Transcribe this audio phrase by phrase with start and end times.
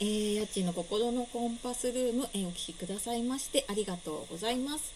[0.00, 4.94] えー、家賃の心のコンパスルーム、えー、お聞きくださいましてありがとうございます。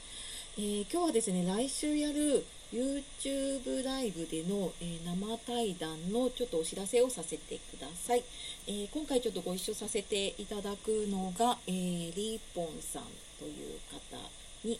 [0.56, 8.22] えー、今日はですね、来週やる YouTube ライブでの、えー、生対談のちょっとお知らせをさせてください。
[8.68, 13.02] えー、今回ちょっとご一緒させていただくのが、えー、リーポンさん
[13.40, 14.16] という方
[14.62, 14.78] に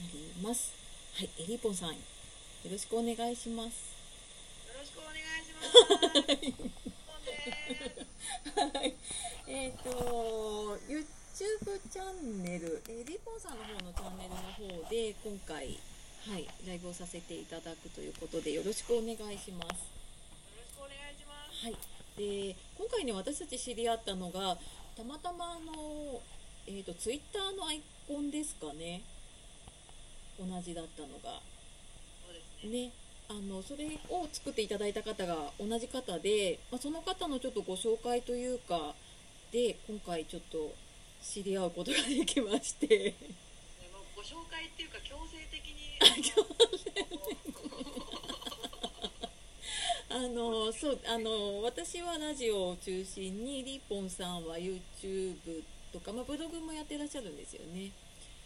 [0.00, 0.72] なります。
[1.14, 1.96] はい、えリーポンさん、よ
[2.70, 3.92] ろしくお願いします。
[4.68, 6.74] よろしくお願いします。
[8.76, 8.94] はい。
[9.46, 11.00] えっ、ー、と YouTube
[11.90, 15.78] チャンネル、えー、リポンさんの方のチャンネルの方で今回
[16.26, 19.86] はいライブをさせていただくということでよろしくお願いします。
[20.50, 21.66] よろしくお願いします。
[21.66, 21.76] はい。
[22.16, 24.56] で今回ね私たち知り合ったのが
[24.96, 26.20] たまたまあの
[26.66, 29.02] えっ、ー、とツイッターのアイコンですかね
[30.38, 31.38] 同じだったのが。
[32.26, 32.86] そうですね。
[32.86, 32.92] ね
[33.28, 38.94] あのそれを作っていただいた方が同じ方で、まあ、その方のちょっとご紹介というか
[39.50, 40.74] で今回ちょっと
[41.22, 43.14] 知り合うことができまして
[44.14, 45.98] ご紹介っていうか強制的に
[50.08, 55.34] あのそうあの私はラジオを中心にリポンさんは YouTube
[55.92, 57.90] とか、まあ、ブログもやってらっしゃるんですよね。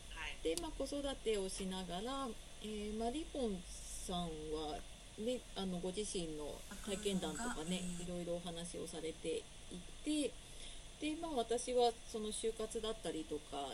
[0.09, 2.29] はい、で、まあ、子育てをしながら、
[2.63, 4.81] えーまあ、リポンさんは、
[5.19, 10.33] ね、あのご自身の体験談とかねいろいろお話をされていて。
[11.01, 13.71] で、まあ、私はその就活だったりとか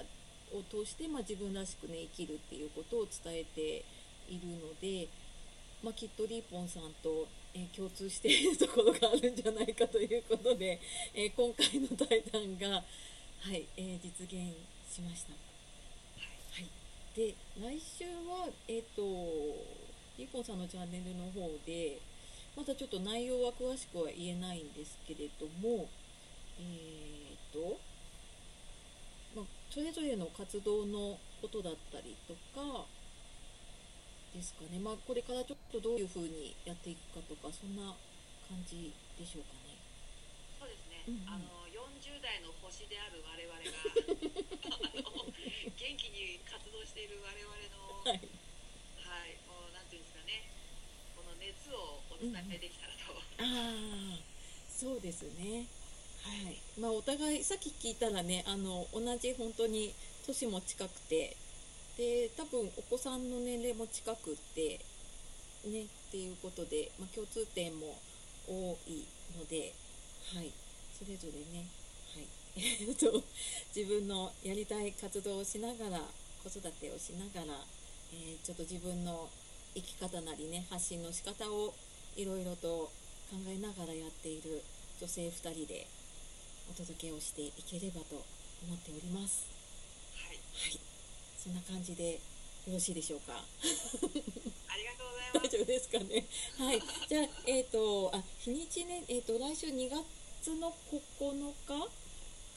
[0.55, 3.85] を通して、まあ、自分らしくね生きるっていうことを伝えて
[4.29, 5.09] いるので、
[5.83, 10.81] まあ、きっとリーポンさんと、えー、共通しているところがあるんじゃないかということで、
[11.15, 12.85] えー、今回の対談が、
[13.41, 14.55] はいえー、実現
[14.89, 15.33] しました。
[15.33, 16.67] はい、
[17.15, 19.03] で来週は、えーと、
[20.17, 21.99] リーポンさんのチャンネルの方で
[22.57, 25.89] まだちょっと内容は詳しくは言えないんですけれども
[26.59, 27.79] えーと、
[29.75, 32.87] それぞれの活動のことだったりとか
[34.31, 37.91] ですかね、まあ、これからちょっとどういうふうにやっていくかとかそんな
[38.47, 39.75] 感じでしょうかね。
[40.63, 43.67] そうですね、うんうん、あの40代の星である我々が
[44.15, 48.23] 元気に活動している我々の、はい、
[49.03, 50.55] はい、もうなんていうんですかね。
[51.19, 53.11] この熱をお伝えできたらと。
[53.11, 54.23] うん、あ
[54.71, 55.67] そうですね
[56.25, 56.81] はい。
[56.81, 59.95] まあ、お互いさっき聞いたらねあの同じ本当に
[60.27, 61.37] 年も近くて
[61.97, 64.81] で多分お子さんの年齢も近くって
[65.69, 67.95] ねっていうことで、まあ、共通点も
[68.49, 69.07] 多い
[69.39, 69.73] ので、
[70.35, 70.51] はい、
[70.99, 71.67] それぞれね、
[72.15, 72.27] はい、
[73.75, 76.01] 自分のやりたい活動をしながら
[76.43, 77.65] 子育てをしながら、
[78.13, 79.31] えー、ちょっと自分の
[79.75, 81.75] 生き方なりね発信の仕方を
[82.17, 82.91] いろいろと
[83.31, 84.63] 考えながらやっている
[85.01, 85.87] 女性2人で
[86.71, 88.25] お届けをしていければと
[88.67, 89.47] 思っております。
[90.17, 90.37] はい。
[90.37, 90.81] はい。
[91.39, 92.15] そんな感じで
[92.67, 93.35] よろしいでしょうか？
[93.35, 93.45] あ
[94.77, 95.49] りがとうございます。
[95.49, 96.27] 大丈夫ですかね？
[96.59, 96.81] はい。
[97.09, 101.89] じゃあ、えっ、ー、と、あ、日にちね、えっ、ー、と、来週2月の9日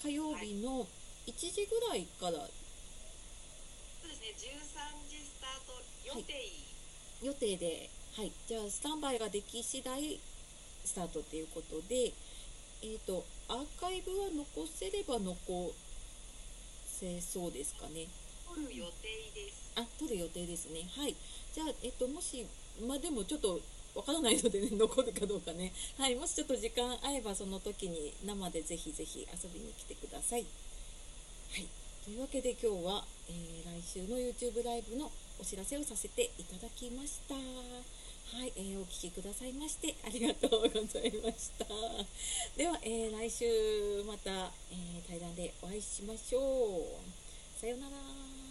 [0.03, 0.87] 火曜日の
[1.27, 2.51] 1時ぐらいから、はい、
[4.01, 5.73] そうですね、13時スタート
[6.05, 6.51] 予定、はい、
[7.23, 8.31] 予定で、はい。
[8.47, 10.19] じゃあ、スタンバイができ次第
[10.85, 12.13] スタートということで、
[12.81, 15.73] えっ、ー、と、アーカイブは残せれば残
[16.85, 18.07] せそうですかね。
[18.47, 19.71] 撮る予定です。
[19.75, 20.87] あ、撮る予定ですね。
[20.95, 21.15] はい。
[21.53, 22.45] じゃあ、えっ、ー、と、もし、
[22.87, 23.59] まあ、でもちょっと、
[23.95, 25.73] わからないのでね、 残るかどうかね。
[25.97, 26.15] はい。
[26.15, 30.45] もしちょっと時間合えば、その時に生でぜひぜひ遊びに来てください。
[31.51, 31.67] はい。
[32.05, 37.35] というわけで今日は、えー、来週の YouTube ライブのお知らせをさせていただきました。
[37.35, 41.65] はい、えー、お聞きくださいましてありがとうございました。
[42.57, 43.45] では、えー、来週
[44.05, 47.59] また、えー、対談でお会いしましょう。
[47.59, 48.46] さようなら。